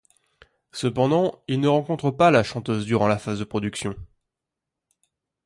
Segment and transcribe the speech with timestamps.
[0.71, 3.95] Cependant il ne rencontre pas la chanteuse durant la phase de production.